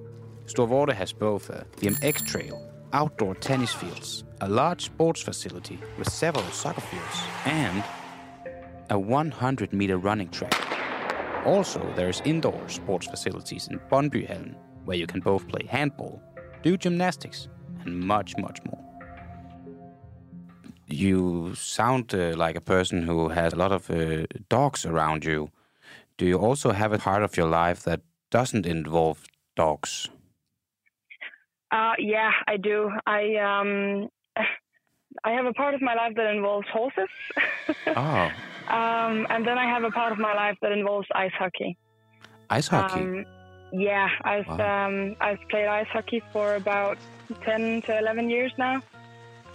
Storvorde 0.46 0.92
has 0.92 1.12
both 1.12 1.50
a 1.50 1.66
BMX 1.78 2.24
trail, 2.24 2.70
outdoor 2.92 3.34
tennis 3.34 3.74
fields, 3.74 4.22
a 4.42 4.48
large 4.48 4.84
sports 4.84 5.20
facility 5.20 5.80
with 5.98 6.08
several 6.08 6.44
soccer 6.52 6.82
fields, 6.82 7.20
and 7.46 7.82
a 8.90 8.96
100 8.96 9.72
meter 9.72 9.98
running 9.98 10.28
track. 10.28 10.54
Also, 11.44 11.84
there's 11.96 12.22
indoor 12.24 12.68
sports 12.68 13.08
facilities 13.08 13.66
in 13.66 13.80
Brøndbyhallen, 13.90 14.54
where 14.84 14.96
you 14.96 15.06
can 15.06 15.20
both 15.20 15.46
play 15.48 15.66
handball, 15.66 16.22
do 16.62 16.76
gymnastics, 16.76 17.48
and 17.84 17.98
much, 18.00 18.36
much 18.38 18.58
more. 18.64 18.78
you 20.86 21.54
sound 21.54 22.14
uh, 22.14 22.34
like 22.36 22.54
a 22.54 22.60
person 22.60 23.02
who 23.02 23.28
has 23.28 23.52
a 23.52 23.56
lot 23.56 23.72
of 23.72 23.90
uh, 23.90 24.26
dogs 24.48 24.84
around 24.84 25.24
you. 25.24 25.50
Do 26.18 26.26
you 26.26 26.38
also 26.38 26.72
have 26.72 26.92
a 26.92 26.98
part 26.98 27.22
of 27.22 27.36
your 27.36 27.48
life 27.48 27.82
that 27.84 28.00
doesn't 28.30 28.66
involve 28.66 29.24
dogs? 29.56 30.08
Uh, 31.70 31.94
yeah, 31.98 32.30
I 32.46 32.56
do. 32.58 32.90
I 33.06 33.36
um, 33.36 34.08
I 35.24 35.30
have 35.32 35.46
a 35.46 35.52
part 35.52 35.74
of 35.74 35.82
my 35.82 35.94
life 35.94 36.14
that 36.16 36.34
involves 36.34 36.68
horses. 36.68 37.08
oh. 37.86 38.30
Um, 38.68 39.26
and 39.30 39.46
then 39.46 39.58
I 39.58 39.66
have 39.66 39.84
a 39.84 39.90
part 39.90 40.12
of 40.12 40.18
my 40.18 40.34
life 40.34 40.56
that 40.62 40.72
involves 40.72 41.08
ice 41.14 41.32
hockey. 41.38 41.76
Ice 42.50 42.68
hockey. 42.68 43.00
Um, 43.00 43.24
yeah, 43.72 44.08
I've 44.24 44.46
Wow. 44.48 44.86
um, 44.86 45.16
I've 45.20 45.38
played 45.50 45.66
ice 45.66 45.86
hockey 45.92 46.22
for 46.32 46.54
about 46.56 46.98
ten 47.44 47.82
to 47.86 47.98
eleven 47.98 48.30
years 48.30 48.52
now. 48.58 48.76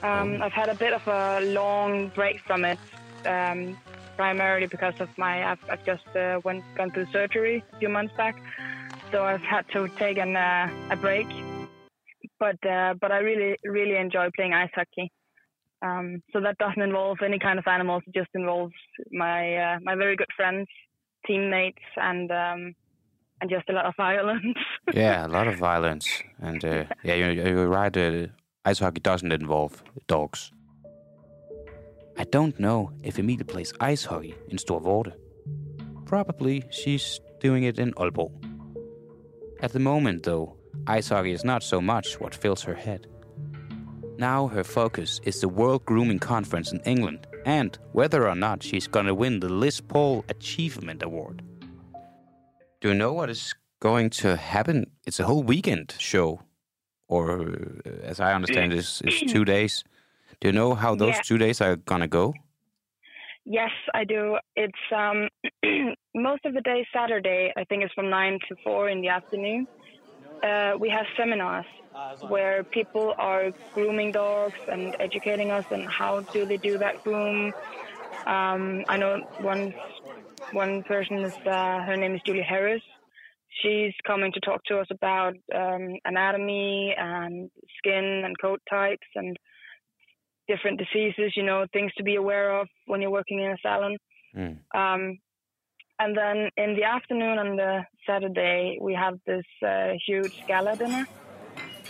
Um, 0.04 0.40
Oh. 0.40 0.46
I've 0.46 0.54
had 0.54 0.70
a 0.70 0.76
bit 0.76 0.94
of 0.94 1.02
a 1.08 1.40
long 1.46 2.10
break 2.16 2.38
from 2.46 2.66
it, 2.66 2.80
um, 3.28 3.78
primarily 4.16 4.68
because 4.68 4.94
of 5.00 5.10
my 5.18 5.52
I've, 5.52 5.60
I've 5.72 5.86
just 5.86 6.08
uh, 6.16 6.40
went 6.44 6.64
gone 6.76 6.92
through 6.92 7.08
surgery 7.12 7.64
a 7.74 7.78
few 7.80 7.90
months 7.90 8.14
back, 8.18 8.36
so 9.12 9.24
I've 9.24 9.42
had 9.42 9.66
to 9.74 9.88
take 10.00 10.18
an, 10.18 10.36
uh, 10.36 10.68
a 10.92 10.96
break. 10.98 11.28
But 12.40 12.64
uh, 12.66 12.94
but 13.02 13.12
I 13.12 13.20
really 13.20 13.58
really 13.64 13.96
enjoy 13.98 14.30
playing 14.36 14.54
ice 14.54 14.72
hockey. 14.74 15.12
Um, 15.84 16.24
so 16.34 16.42
that 16.42 16.58
doesn't 16.58 16.82
involve 16.82 17.20
any 17.24 17.38
kind 17.38 17.60
of 17.60 17.68
animals. 17.68 18.04
It 18.08 18.16
just 18.16 18.30
involves 18.34 18.74
my 19.12 19.56
uh, 19.58 19.78
my 19.82 19.96
very 19.96 20.16
good 20.16 20.32
friends, 20.36 20.68
teammates, 21.28 21.84
and 21.96 22.32
um, 22.32 22.74
and 23.42 23.50
just 23.50 23.70
a 23.70 23.74
lot 23.74 23.86
of 23.86 23.96
violence. 23.96 24.58
yeah, 24.94 25.26
a 25.26 25.30
lot 25.30 25.48
of 25.48 25.58
violence, 25.58 26.08
and 26.40 26.64
uh, 26.64 26.86
yeah, 27.04 27.16
you're, 27.16 27.32
you're 27.32 27.68
right. 27.68 27.96
Uh, 27.96 28.28
ice 28.66 28.80
hockey 28.80 29.00
doesn't 29.00 29.32
involve 29.32 29.84
dogs. 30.08 30.52
I 32.18 32.24
don't 32.24 32.60
know 32.60 32.92
if 33.04 33.20
Emilie 33.20 33.44
plays 33.44 33.74
ice 33.80 34.06
hockey 34.06 34.36
in 34.50 34.58
Storvorde. 34.58 35.14
Probably 36.06 36.64
she's 36.72 37.20
doing 37.40 37.64
it 37.64 37.78
in 37.78 37.94
Aalborg. 37.94 38.32
At 39.62 39.72
the 39.74 39.80
moment, 39.80 40.24
though, 40.24 40.56
ice 40.88 41.10
hockey 41.10 41.32
is 41.32 41.44
not 41.44 41.62
so 41.64 41.80
much 41.80 42.20
what 42.20 42.34
fills 42.34 42.64
her 42.64 42.74
head. 42.74 43.08
Now 44.18 44.48
her 44.48 44.64
focus 44.64 45.22
is 45.24 45.42
the 45.42 45.48
World 45.48 45.86
Grooming 45.86 46.20
Conference 46.20 46.72
in 46.72 46.80
England 46.82 47.28
and 47.46 47.78
whether 47.92 48.28
or 48.28 48.36
not 48.36 48.64
she's 48.64 48.88
gonna 48.88 49.14
win 49.14 49.40
the 49.40 49.50
Liz 49.50 49.80
Paul 49.80 50.26
Achievement 50.28 51.04
Award. 51.04 51.44
Do 52.88 52.94
you 52.94 53.00
know 53.00 53.12
what 53.12 53.30
is 53.30 53.54
going 53.82 54.10
to 54.12 54.38
happen? 54.38 54.86
It's 55.06 55.20
a 55.20 55.26
whole 55.26 55.44
weekend 55.44 55.96
show, 56.00 56.40
or 57.10 57.42
uh, 57.42 57.90
as 58.02 58.22
I 58.22 58.34
understand, 58.34 58.72
it's, 58.72 59.02
it's 59.02 59.20
two 59.30 59.44
days. 59.44 59.84
Do 60.40 60.48
you 60.48 60.54
know 60.54 60.74
how 60.74 60.96
those 60.96 61.16
Yeah. 61.16 61.22
two 61.22 61.38
days 61.38 61.60
are 61.60 61.76
gonna 61.76 62.08
go? 62.08 62.34
yes, 63.44 63.72
I 63.94 64.06
do. 64.06 64.38
It's 64.56 64.86
um, 64.96 65.28
most 66.16 66.46
of 66.46 66.54
the 66.54 66.62
day 66.62 66.88
Saturday. 66.94 67.52
I 67.58 67.66
think 67.66 67.84
it's 67.84 67.94
from 67.94 68.10
nine 68.10 68.40
to 68.48 68.56
four 68.64 68.88
in 68.88 69.02
the 69.02 69.10
afternoon. 69.10 69.68
Uh, 70.42 70.78
we 70.80 70.90
have 70.90 71.06
seminars 71.18 71.66
where 72.30 72.64
people 72.72 73.14
are 73.20 73.52
grooming 73.74 74.14
dogs 74.14 74.60
and 74.68 74.96
educating 75.02 75.52
us 75.52 75.66
on 75.72 75.86
how 75.90 76.22
do 76.32 76.46
they 76.46 76.58
do 76.58 76.78
that 76.78 77.04
groom. 77.04 77.52
Um, 78.26 78.84
I 78.88 78.96
know 78.98 79.18
one 79.40 79.74
one 80.52 80.84
person 80.84 81.18
is 81.20 81.34
uh, 81.46 81.82
her 81.86 81.96
name 81.98 82.16
is 82.16 82.22
Julie 82.26 82.46
Harris. 82.48 82.82
She's 83.62 83.94
coming 84.06 84.32
to 84.34 84.40
talk 84.40 84.64
to 84.66 84.80
us 84.80 84.88
about 84.92 85.34
um, 85.56 85.96
anatomy 86.06 86.94
and 86.98 87.50
skin 87.78 88.24
and 88.26 88.40
coat 88.40 88.62
types 88.70 89.08
and 89.16 89.38
different 90.48 90.80
diseases. 90.80 91.34
You 91.36 91.44
know, 91.44 91.66
things 91.74 91.92
to 91.98 92.04
be 92.04 92.16
aware 92.16 92.60
of 92.60 92.68
when 92.86 93.02
you're 93.02 93.12
working 93.12 93.40
in 93.40 93.52
a 93.52 93.58
salon. 93.62 93.98
Mm. 94.36 94.58
Um, 94.76 95.20
and 96.00 96.16
then 96.16 96.50
in 96.58 96.76
the 96.76 96.84
afternoon 96.84 97.40
on 97.40 97.56
the 97.56 97.86
Saturday, 98.06 98.78
we 98.80 98.94
have 98.94 99.20
this 99.26 99.46
uh, 99.66 99.94
huge 100.06 100.46
gala 100.48 100.76
dinner. 100.76 101.08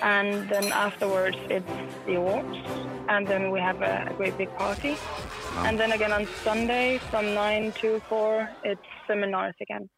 And 0.01 0.47
then 0.49 0.71
afterwards, 0.71 1.37
it's 1.49 1.65
the 2.05 2.15
awards. 2.15 2.57
And 3.09 3.27
then 3.27 3.51
we 3.51 3.59
have 3.59 3.81
a, 3.81 4.07
a 4.09 4.13
great 4.13 4.37
big 4.37 4.55
party. 4.55 4.95
And 5.65 5.79
then 5.79 5.91
again 5.91 6.13
on 6.13 6.25
Sunday 6.43 6.97
from 7.09 7.33
9 7.33 7.71
to 7.81 7.99
4, 8.09 8.49
it's 8.63 8.81
seminars 9.07 9.55
again. 9.61 9.89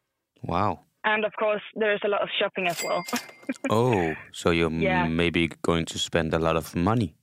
Wow. 0.42 0.80
And 1.04 1.24
of 1.24 1.32
course, 1.38 1.62
there's 1.74 2.00
a 2.04 2.08
lot 2.08 2.22
of 2.22 2.28
shopping 2.38 2.66
as 2.68 2.82
well. 2.82 3.04
Oh, 3.68 4.14
so 4.32 4.50
you're 4.50 4.70
Yeah. 4.70 5.06
maybe 5.08 5.48
going 5.62 5.84
to 5.86 5.98
spend 5.98 6.32
a 6.34 6.38
lot 6.38 6.56
of 6.56 6.74
money. 6.76 7.16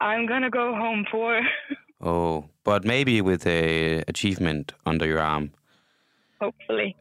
I'm 0.00 0.26
going 0.26 0.42
to 0.42 0.50
go 0.50 0.74
home 0.74 1.04
poor, 1.10 1.40
Oh, 2.00 2.44
but 2.64 2.84
maybe 2.84 3.20
with 3.20 3.44
a 3.46 4.02
achievement 4.06 4.72
under 4.86 5.04
your 5.06 5.18
arm. 5.20 5.50
hopefully. 6.40 6.96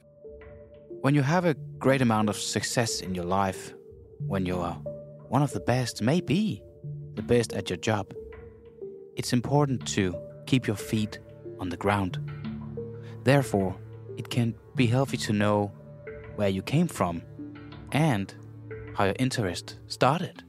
When 1.01 1.13
you 1.13 1.21
have 1.21 1.45
a 1.45 1.53
great 1.77 2.01
amount 2.01 2.29
of 2.29 2.35
success 2.35 3.01
in 3.01 3.13
your 3.13 3.25
life, 3.25 3.73
when 4.27 4.45
you're 4.47 4.75
one 5.29 5.43
of 5.43 5.51
the 5.53 5.59
best, 5.59 6.01
maybe 6.01 6.63
the 7.13 7.21
best 7.21 7.53
at 7.53 7.69
your 7.69 7.77
job, 7.77 8.11
it's 9.15 9.33
important 9.33 9.85
to 9.95 10.15
keep 10.47 10.65
your 10.65 10.75
feet 10.75 11.19
on 11.59 11.69
the 11.69 11.77
ground. 11.77 12.17
Therefore, 13.23 13.75
it 14.17 14.29
can 14.29 14.55
be 14.75 14.87
healthy 14.87 15.17
to 15.17 15.33
know 15.33 15.71
where 16.35 16.49
you 16.49 16.61
came 16.63 16.87
from 16.87 17.21
and 17.91 18.33
how 18.95 19.05
your 19.05 19.15
interest 19.19 19.77
started. 19.87 20.43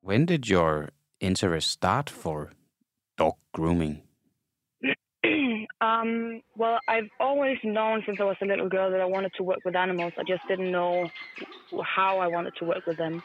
When 0.00 0.24
did 0.24 0.48
your 0.48 0.90
interest 1.20 1.70
start 1.70 2.08
for 2.08 2.52
dog 3.16 3.34
grooming? 3.52 4.02
um, 5.80 6.40
well, 6.56 6.78
I've 6.88 7.10
always 7.20 7.58
known 7.64 8.02
since 8.06 8.18
I 8.20 8.24
was 8.24 8.36
a 8.40 8.46
little 8.46 8.68
girl 8.68 8.90
that 8.90 9.00
I 9.00 9.04
wanted 9.04 9.32
to 9.36 9.42
work 9.42 9.58
with 9.64 9.76
animals. 9.76 10.12
I 10.16 10.22
just 10.22 10.42
didn't 10.48 10.70
know 10.70 11.10
how 11.84 12.18
I 12.18 12.28
wanted 12.28 12.54
to 12.60 12.64
work 12.64 12.86
with 12.86 12.96
them. 12.96 13.22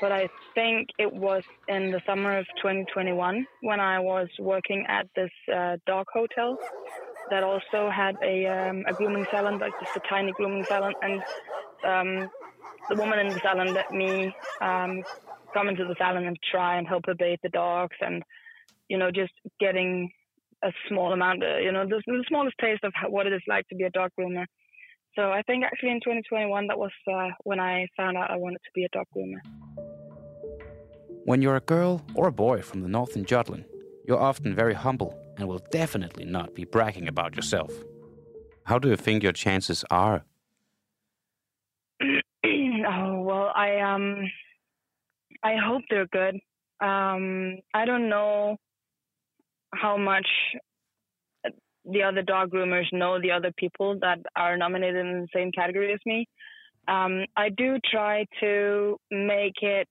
But 0.00 0.12
I 0.12 0.28
think 0.54 0.88
it 0.98 1.12
was 1.12 1.42
in 1.68 1.90
the 1.90 2.00
summer 2.06 2.38
of 2.38 2.46
2021 2.62 3.46
when 3.60 3.80
I 3.80 3.98
was 3.98 4.28
working 4.38 4.84
at 4.88 5.06
this 5.16 5.30
uh, 5.54 5.76
dog 5.86 6.06
hotel 6.12 6.56
that 7.30 7.42
also 7.42 7.90
had 7.90 8.14
a, 8.22 8.46
um, 8.46 8.84
a 8.88 8.92
grooming 8.92 9.26
salon, 9.30 9.58
like 9.58 9.72
just 9.80 9.96
a 9.96 10.08
tiny 10.08 10.32
grooming 10.32 10.64
salon. 10.68 10.92
And 11.02 11.22
um, 11.86 12.28
the 12.88 12.96
woman 12.96 13.18
in 13.18 13.32
the 13.32 13.40
salon 13.42 13.74
let 13.74 13.90
me 13.90 14.34
um, 14.62 15.02
come 15.54 15.68
into 15.68 15.84
the 15.84 15.96
salon 15.98 16.26
and 16.26 16.36
try 16.50 16.78
and 16.78 16.86
help 16.86 17.04
her 17.06 17.14
bathe 17.14 17.38
the 17.42 17.48
dogs 17.48 17.96
and, 18.00 18.22
you 18.88 18.98
know, 18.98 19.10
just 19.10 19.32
getting 19.58 20.10
a 20.64 20.72
small 20.88 21.12
amount, 21.12 21.42
uh, 21.42 21.58
you 21.58 21.72
know, 21.72 21.84
the, 21.86 22.00
the 22.06 22.24
smallest 22.28 22.56
taste 22.60 22.84
of 22.84 22.92
what 23.08 23.26
it 23.26 23.32
is 23.32 23.42
like 23.48 23.66
to 23.68 23.76
be 23.76 23.84
a 23.84 23.90
dog 23.90 24.10
groomer. 24.18 24.44
So 25.16 25.30
I 25.30 25.42
think 25.46 25.64
actually 25.64 25.90
in 25.90 26.00
2021 26.00 26.66
that 26.66 26.78
was 26.78 26.90
uh, 27.10 27.28
when 27.44 27.58
I 27.58 27.86
found 27.96 28.16
out 28.16 28.30
I 28.30 28.36
wanted 28.36 28.58
to 28.58 28.70
be 28.74 28.84
a 28.84 28.88
dog 28.92 29.06
groomer. 29.16 29.85
When 31.26 31.42
you're 31.42 31.56
a 31.56 31.60
girl 31.60 32.02
or 32.14 32.28
a 32.28 32.32
boy 32.32 32.62
from 32.62 32.82
the 32.82 32.88
northern 32.88 33.24
Jutland, 33.24 33.64
you're 34.06 34.16
often 34.30 34.54
very 34.54 34.74
humble 34.74 35.18
and 35.36 35.48
will 35.48 35.60
definitely 35.72 36.24
not 36.24 36.54
be 36.54 36.64
bragging 36.64 37.08
about 37.08 37.34
yourself. 37.34 37.72
How 38.62 38.78
do 38.78 38.88
you 38.88 38.94
think 38.94 39.24
your 39.24 39.32
chances 39.32 39.84
are? 39.90 40.24
oh 42.00 43.20
well, 43.22 43.50
I 43.56 43.80
um, 43.80 44.30
I 45.42 45.56
hope 45.56 45.82
they're 45.90 46.06
good. 46.06 46.36
Um, 46.80 47.58
I 47.74 47.86
don't 47.86 48.08
know 48.08 48.58
how 49.74 49.96
much 49.96 50.28
the 51.84 52.04
other 52.04 52.22
dog 52.22 52.52
groomers 52.52 52.86
know 52.92 53.20
the 53.20 53.32
other 53.32 53.50
people 53.58 53.98
that 54.00 54.18
are 54.36 54.56
nominated 54.56 55.04
in 55.04 55.22
the 55.22 55.28
same 55.34 55.50
category 55.50 55.92
as 55.92 55.98
me. 56.06 56.28
Um, 56.86 57.24
I 57.36 57.48
do 57.48 57.78
try 57.90 58.26
to 58.38 58.96
make 59.10 59.60
it 59.60 59.88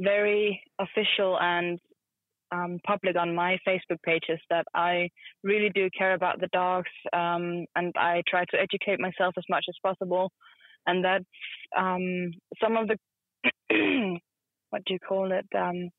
very 0.00 0.62
official 0.78 1.38
and 1.40 1.78
um, 2.52 2.78
public 2.84 3.16
on 3.16 3.34
my 3.34 3.58
Facebook 3.66 4.02
pages 4.04 4.40
that 4.50 4.64
I 4.74 5.10
really 5.44 5.70
do 5.74 5.88
care 5.96 6.14
about 6.14 6.40
the 6.40 6.48
dogs, 6.52 6.90
um, 7.12 7.64
and 7.76 7.94
I 7.96 8.22
try 8.28 8.44
to 8.46 8.60
educate 8.60 8.98
myself 8.98 9.34
as 9.38 9.44
much 9.48 9.64
as 9.68 9.76
possible. 9.82 10.30
And 10.86 11.04
that's 11.04 11.24
um, 11.78 12.32
some 12.60 12.76
of 12.76 12.88
the 12.88 12.96
what 14.70 14.82
do 14.84 14.94
you 14.94 14.98
call 14.98 15.30
it? 15.32 15.46
Um, 15.56 15.90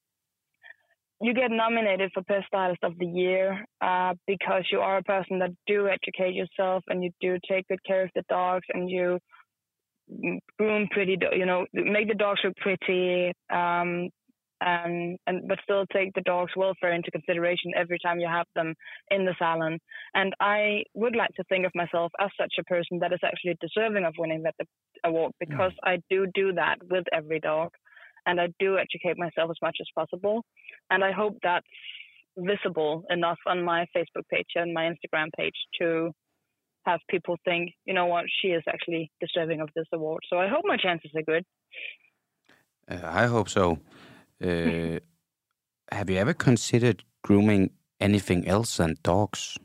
you 1.22 1.34
get 1.36 1.52
nominated 1.52 2.12
for 2.14 2.24
best 2.24 2.48
stylist 2.48 2.84
of 2.84 2.98
the 2.98 3.06
year 3.06 3.64
uh, 3.80 4.16
because 4.26 4.64
you 4.72 4.80
are 4.80 4.98
a 4.98 5.04
person 5.04 5.38
that 5.40 5.52
do 5.68 5.88
educate 5.88 6.34
yourself 6.34 6.84
and 6.88 7.04
you 7.04 7.12
do 7.22 7.38
take 7.48 7.68
good 7.68 7.84
care 7.86 8.04
of 8.04 8.10
the 8.16 8.24
dogs 8.28 8.66
and 8.74 8.90
you 8.90 9.20
groom 10.58 10.88
pretty, 10.92 11.18
you 11.34 11.46
know, 11.46 11.66
make 11.74 12.08
the 12.08 12.16
dogs 12.16 12.42
look 12.44 12.56
pretty, 12.58 13.34
um, 13.52 14.10
and 14.64 15.18
and 15.26 15.48
but 15.48 15.58
still 15.64 15.86
take 15.92 16.14
the 16.14 16.22
dog's 16.22 16.52
welfare 16.56 16.94
into 16.94 17.10
consideration 17.12 17.72
every 17.76 17.98
time 18.04 18.20
you 18.20 18.28
have 18.28 18.46
them 18.56 18.76
in 19.10 19.26
the 19.26 19.36
salon. 19.40 19.80
And 20.14 20.34
I 20.40 20.84
would 20.94 21.16
like 21.16 21.32
to 21.38 21.44
think 21.46 21.66
of 21.66 21.72
myself 21.74 22.12
as 22.20 22.30
such 22.40 22.54
a 22.60 22.64
person 22.64 23.00
that 23.00 23.14
is 23.14 23.20
actually 23.24 23.58
deserving 23.60 24.06
of 24.06 24.14
winning 24.18 24.44
that 24.44 24.56
award 25.04 25.32
because 25.40 25.74
I 25.84 25.98
do 26.10 26.28
do 26.34 26.54
that 26.54 26.78
with 26.90 27.06
every 27.12 27.40
dog, 27.40 27.70
and 28.26 28.40
I 28.40 28.50
do 28.60 28.78
educate 28.78 29.18
myself 29.18 29.50
as 29.50 29.58
much 29.62 29.78
as 29.82 29.88
possible. 29.96 30.44
And 30.90 31.04
I 31.04 31.12
hope 31.12 31.38
that's 31.42 31.66
visible 32.38 33.04
enough 33.10 33.40
on 33.48 33.64
my 33.64 33.86
Facebook 33.96 34.28
page 34.32 34.48
and 34.56 34.74
my 34.74 34.84
Instagram 34.84 35.28
page 35.38 35.56
to 35.80 36.12
have 36.86 37.00
people 37.10 37.38
think, 37.46 37.74
you 37.86 37.94
know 37.94 38.06
what, 38.06 38.26
she 38.42 38.50
is 38.50 38.64
actually 38.68 39.12
deserving 39.20 39.62
of 39.62 39.70
this 39.76 39.86
award. 39.94 40.22
So 40.30 40.38
I 40.38 40.48
hope 40.48 40.64
my 40.66 40.78
chances 40.78 41.12
are 41.16 41.22
good. 41.22 41.46
Uh, 42.90 43.00
I 43.04 43.28
hope 43.28 43.50
so. 43.50 43.80
Uh, 44.44 45.00
have 45.92 46.10
you 46.10 46.18
ever 46.18 46.34
considered 46.34 47.04
grooming 47.22 47.72
anything 48.00 48.48
else 48.48 48.78
than 48.78 48.96
dogs? 49.04 49.58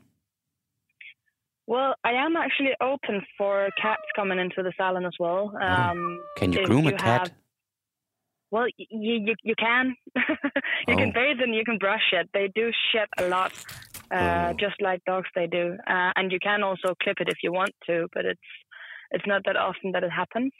Well, 1.65 1.95
I 2.05 2.11
am 2.13 2.37
actually 2.37 2.71
open 2.81 3.25
for 3.37 3.67
cats 3.81 4.03
coming 4.15 4.39
into 4.39 4.63
the 4.63 4.71
salon 4.77 5.05
as 5.05 5.13
well. 5.19 5.51
Oh. 5.53 5.67
Um, 5.67 6.19
Can 6.37 6.53
you 6.53 6.65
groom 6.65 6.87
a 6.87 6.93
cat? 6.93 7.27
have- 7.27 7.31
well, 8.51 8.67
you 8.77 9.13
you, 9.27 9.35
you 9.43 9.55
can. 9.55 9.95
you 10.87 10.93
Oh. 10.95 10.97
can 10.97 11.11
bathe 11.11 11.39
and 11.41 11.53
you 11.55 11.63
can 11.65 11.77
brush 11.77 12.07
it. 12.13 12.29
They 12.33 12.47
do 12.55 12.71
shit 12.91 13.09
a 13.17 13.27
lot, 13.27 13.51
uh, 14.11 14.49
Oh. 14.51 14.53
just 14.59 14.81
like 14.81 15.01
dogs 15.05 15.29
they 15.35 15.47
do. 15.47 15.65
Uh, 15.87 16.11
and 16.15 16.31
you 16.31 16.39
can 16.39 16.63
also 16.63 16.93
clip 17.03 17.17
it 17.19 17.29
if 17.29 17.39
you 17.43 17.51
want 17.51 17.71
to, 17.87 18.07
but 18.13 18.25
it's 18.25 18.47
it's 19.11 19.25
not 19.27 19.41
that 19.45 19.55
often 19.55 19.91
that 19.93 20.03
it 20.03 20.11
happens. 20.11 20.51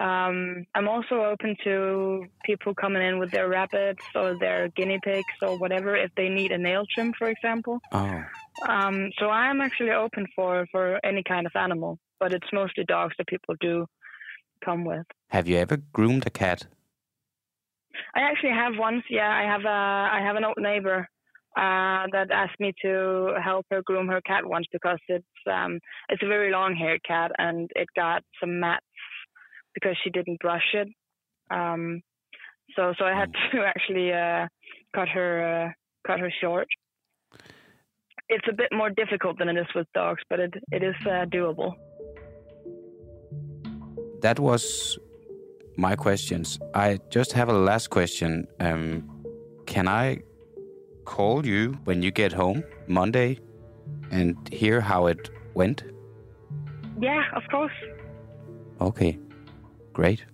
Um, 0.00 0.64
I'm 0.76 0.86
also 0.88 1.24
open 1.24 1.56
to 1.64 2.24
people 2.44 2.72
coming 2.72 3.02
in 3.02 3.18
with 3.18 3.32
their 3.32 3.48
rabbits 3.48 4.04
or 4.14 4.38
their 4.38 4.68
guinea 4.68 5.00
pigs 5.02 5.34
or 5.42 5.58
whatever 5.58 5.96
if 5.96 6.12
they 6.16 6.28
need 6.28 6.52
a 6.52 6.58
nail 6.58 6.84
trim, 6.94 7.12
for 7.18 7.28
example. 7.28 7.80
Oh, 7.90 8.22
Um, 8.68 9.10
so 9.18 9.26
I 9.28 9.50
am 9.50 9.60
actually 9.60 9.90
open 9.90 10.26
for 10.36 10.66
for 10.70 11.00
any 11.04 11.22
kind 11.24 11.46
of 11.46 11.52
animal, 11.56 11.98
but 12.20 12.32
it's 12.32 12.46
mostly 12.52 12.84
dogs 12.84 13.14
that 13.18 13.26
people 13.26 13.56
do 13.60 13.86
come 14.64 14.84
with. 14.84 15.06
have 15.30 15.48
you 15.48 15.56
ever 15.56 15.76
groomed 15.92 16.26
a 16.26 16.30
cat? 16.30 16.66
I 18.14 18.20
actually 18.20 18.50
have 18.50 18.72
once. 18.76 19.04
Yeah, 19.10 19.28
I 19.28 19.42
have 19.42 19.64
a 19.64 19.68
I 19.68 20.20
have 20.24 20.36
an 20.36 20.44
old 20.44 20.58
neighbor 20.58 21.08
uh, 21.56 22.06
that 22.12 22.30
asked 22.30 22.60
me 22.60 22.72
to 22.82 23.34
help 23.42 23.66
her 23.70 23.82
groom 23.82 24.08
her 24.08 24.20
cat 24.20 24.44
once 24.46 24.66
because 24.72 24.98
it's 25.08 25.26
um 25.50 25.80
it's 26.08 26.22
a 26.22 26.28
very 26.28 26.52
long 26.52 26.76
haired 26.76 27.02
cat 27.04 27.32
and 27.38 27.70
it 27.74 27.88
got 27.96 28.22
some 28.40 28.60
mats 28.60 28.84
because 29.74 29.96
she 30.02 30.10
didn't 30.10 30.40
brush 30.40 30.74
it. 30.74 30.88
Um, 31.50 32.02
so 32.76 32.94
so 32.98 33.04
I 33.04 33.14
had 33.18 33.32
to 33.52 33.64
actually 33.64 34.12
uh, 34.12 34.46
cut 34.94 35.08
her 35.08 35.30
uh, 35.66 35.72
cut 36.06 36.20
her 36.20 36.32
short. 36.40 36.68
It's 38.28 38.46
a 38.48 38.52
bit 38.54 38.68
more 38.72 38.90
difficult 38.90 39.38
than 39.38 39.48
it 39.48 39.56
is 39.56 39.66
with 39.74 39.86
dogs, 39.94 40.22
but 40.30 40.38
it 40.40 40.54
it 40.70 40.82
is 40.82 40.96
uh, 41.06 41.24
doable. 41.26 41.72
That 44.20 44.38
was 44.38 44.98
my 45.78 45.94
questions. 45.94 46.58
I 46.74 46.98
just 47.08 47.32
have 47.32 47.48
a 47.48 47.52
last 47.52 47.88
question. 47.88 48.48
Um, 48.58 49.08
can 49.66 49.86
I 49.86 50.18
call 51.04 51.46
you 51.46 51.78
when 51.84 52.02
you 52.02 52.10
get 52.10 52.32
home 52.32 52.64
Monday 52.88 53.38
and 54.10 54.36
hear 54.52 54.80
how 54.80 55.06
it 55.06 55.30
went? 55.54 55.84
Yeah, 57.00 57.22
of 57.34 57.44
course. 57.50 57.72
Okay, 58.80 59.18
great. 59.92 60.24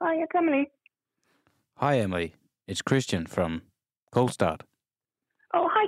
Hi, 0.00 0.14
it's 0.16 0.32
Emilie. 0.36 0.70
Hi, 1.76 1.98
Emilie. 1.98 2.34
It's 2.68 2.82
Kristian 2.82 3.28
from 3.28 3.62
Cold 4.12 4.32
Start. 4.32 4.62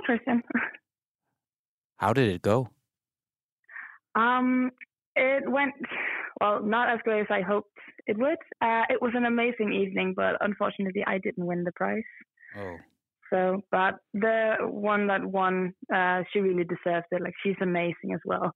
Kristen. 0.05 0.43
How 1.97 2.13
did 2.13 2.29
it 2.29 2.41
go? 2.41 2.69
Um, 4.15 4.71
it 5.15 5.49
went 5.49 5.73
well, 6.39 6.61
not 6.61 6.89
as 6.89 6.99
great 7.03 7.21
as 7.21 7.27
I 7.29 7.41
hoped 7.41 7.69
it 8.07 8.17
would. 8.17 8.37
Uh, 8.61 8.83
it 8.89 9.01
was 9.01 9.13
an 9.15 9.25
amazing 9.25 9.73
evening, 9.73 10.13
but 10.15 10.35
unfortunately, 10.41 11.03
I 11.05 11.17
didn't 11.17 11.45
win 11.45 11.63
the 11.63 11.71
prize. 11.71 12.03
Oh, 12.57 12.77
So, 13.29 13.61
but 13.71 13.95
the 14.13 14.55
one 14.61 15.07
that 15.07 15.25
won, 15.25 15.73
uh, 15.93 16.23
she 16.31 16.39
really 16.39 16.63
deserves 16.65 17.05
it. 17.11 17.21
Like 17.21 17.33
she's 17.43 17.55
amazing 17.61 18.13
as 18.13 18.19
well, 18.25 18.51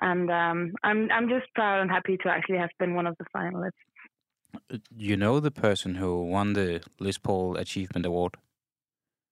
and 0.00 0.30
um, 0.30 0.72
I'm 0.82 1.10
I'm 1.10 1.28
just 1.28 1.46
proud 1.54 1.80
and 1.80 1.90
happy 1.90 2.16
to 2.22 2.28
actually 2.28 2.58
have 2.58 2.70
been 2.78 2.94
one 2.94 3.06
of 3.06 3.16
the 3.18 3.26
finalists. 3.34 4.80
you 4.96 5.16
know 5.16 5.40
the 5.40 5.50
person 5.50 5.96
who 5.96 6.24
won 6.24 6.52
the 6.52 6.82
Liz 7.00 7.18
Paul 7.18 7.56
Achievement 7.56 8.06
Award? 8.06 8.36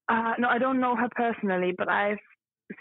Uh, 0.09 0.33
no, 0.39 0.49
I 0.49 0.59
don't 0.59 0.81
know 0.81 0.95
her 0.97 1.09
personally, 1.11 1.75
but 1.77 1.89
I've 1.89 2.19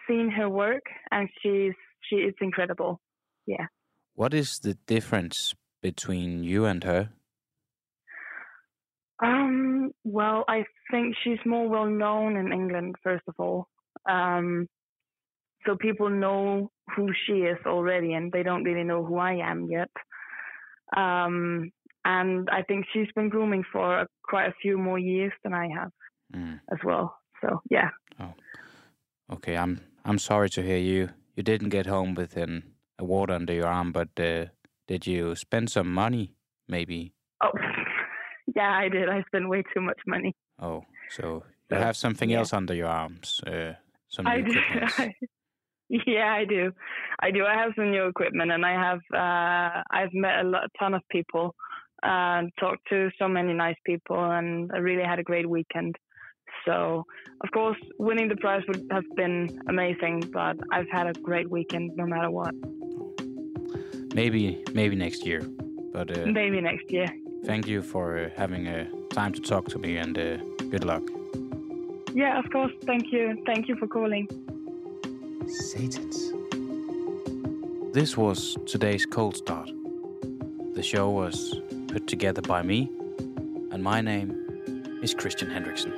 seen 0.07 0.29
her 0.31 0.49
work, 0.49 0.83
and 1.11 1.29
she's 1.41 1.73
she 2.09 2.17
is 2.17 2.35
incredible. 2.39 2.99
Yeah. 3.47 3.67
What 4.13 4.33
is 4.33 4.59
the 4.59 4.75
difference 4.85 5.55
between 5.81 6.43
you 6.43 6.65
and 6.65 6.83
her? 6.83 7.09
Um, 9.23 9.91
well, 10.03 10.45
I 10.47 10.65
think 10.91 11.15
she's 11.23 11.39
more 11.45 11.67
well 11.67 11.87
known 11.87 12.37
in 12.37 12.51
England, 12.51 12.95
first 13.03 13.23
of 13.27 13.35
all. 13.39 13.67
Um, 14.07 14.67
so 15.65 15.75
people 15.75 16.09
know 16.09 16.69
who 16.95 17.09
she 17.25 17.33
is 17.33 17.57
already, 17.65 18.13
and 18.13 18.31
they 18.31 18.43
don't 18.43 18.63
really 18.63 18.83
know 18.83 19.03
who 19.03 19.17
I 19.17 19.35
am 19.35 19.67
yet. 19.69 19.89
Um, 20.95 21.71
and 22.03 22.47
I 22.51 22.61
think 22.61 22.85
she's 22.93 23.11
been 23.15 23.29
grooming 23.29 23.63
for 23.71 24.01
a, 24.01 24.07
quite 24.23 24.45
a 24.47 24.53
few 24.61 24.77
more 24.77 24.99
years 24.99 25.33
than 25.43 25.55
I 25.55 25.69
have 25.75 25.91
Mm. 26.33 26.59
as 26.71 26.79
well. 26.83 27.17
So 27.41 27.61
yeah, 27.69 27.89
Oh, 28.19 28.33
Okay, 29.31 29.57
I'm 29.57 29.81
I'm 30.03 30.19
sorry 30.19 30.49
to 30.49 30.61
hear 30.61 30.77
you 30.77 31.09
you 31.35 31.43
didn't 31.43 31.69
get 31.69 31.85
home 31.85 32.15
with 32.15 32.37
an 32.37 32.63
award 32.99 33.29
under 33.31 33.53
your 33.53 33.67
arm, 33.67 33.91
but 33.91 34.09
uh, 34.19 34.45
did 34.87 35.05
you 35.07 35.35
spend 35.35 35.69
some 35.69 35.91
money? 35.93 36.35
Maybe. 36.67 37.13
oh, 37.43 37.51
yeah, 38.55 38.71
I 38.71 38.89
did. 38.89 39.09
I 39.09 39.23
spent 39.27 39.49
way 39.49 39.63
too 39.73 39.81
much 39.81 39.99
money. 40.07 40.33
Oh, 40.59 40.83
so 41.09 41.43
you 41.69 41.77
have 41.77 41.97
something 41.97 42.29
yeah. 42.29 42.39
else 42.39 42.53
under 42.53 42.73
your 42.73 42.87
arms? 42.87 43.41
Uh, 43.45 43.73
some 44.07 44.27
I 44.27 44.41
do. 44.41 44.59
yeah, 46.07 46.33
I 46.33 46.45
do. 46.45 46.71
I 47.19 47.31
do. 47.31 47.45
I 47.45 47.55
have 47.55 47.73
some 47.75 47.91
new 47.91 48.05
equipment, 48.07 48.51
and 48.51 48.65
I 48.65 48.73
have. 48.73 48.99
Uh, 49.13 49.83
I've 49.91 50.13
met 50.13 50.45
a 50.45 50.47
lot, 50.47 50.69
ton 50.79 50.93
of 50.93 51.01
people, 51.09 51.53
uh, 52.03 52.43
talked 52.59 52.87
to 52.89 53.09
so 53.19 53.27
many 53.27 53.53
nice 53.53 53.77
people, 53.85 54.31
and 54.31 54.71
I 54.73 54.77
really 54.77 55.03
had 55.03 55.19
a 55.19 55.23
great 55.23 55.49
weekend. 55.49 55.95
So, 56.65 57.05
of 57.41 57.51
course, 57.51 57.77
winning 57.99 58.27
the 58.27 58.35
prize 58.37 58.63
would 58.67 58.87
have 58.91 59.05
been 59.15 59.59
amazing, 59.67 60.21
but 60.33 60.57
I've 60.71 60.89
had 60.89 61.07
a 61.07 61.13
great 61.13 61.49
weekend 61.49 61.91
no 61.95 62.05
matter 62.05 62.31
what. 62.31 62.53
Maybe 64.13 64.63
maybe 64.73 64.95
next 64.95 65.25
year. 65.25 65.41
But 65.93 66.17
uh, 66.17 66.25
Maybe 66.25 66.59
next 66.61 66.91
year. 66.91 67.07
thank 67.45 67.67
you 67.67 67.81
for 67.81 68.17
uh, 68.17 68.29
having 68.35 68.67
uh, 68.67 68.85
time 69.11 69.31
to 69.33 69.41
talk 69.41 69.67
to 69.69 69.79
me, 69.79 69.97
and 69.97 70.17
uh, 70.17 70.37
good 70.69 70.83
luck. 70.83 71.03
Yeah, 72.13 72.39
of 72.39 72.49
course. 72.49 72.71
Thank 72.85 73.11
you. 73.11 73.41
Thank 73.45 73.67
you 73.67 73.75
for 73.75 73.87
calling. 73.87 74.27
Satans. 75.47 76.33
This 77.93 78.17
was 78.17 78.57
today's 78.65 79.05
Cold 79.05 79.37
Start. 79.37 79.69
The 80.73 80.83
show 80.83 81.09
was 81.09 81.55
put 81.87 82.07
together 82.07 82.41
by 82.41 82.61
me, 82.61 82.89
and 83.71 83.81
my 83.83 84.01
name 84.01 84.29
is 85.01 85.13
Kristian 85.13 85.51
Henriksen. 85.51 85.93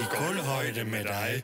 I 0.00 0.04
kulhøjde 0.10 0.84
med 0.84 1.04
dig. 1.04 1.42